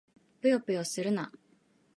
[0.41, 1.31] ぷよぷよするな！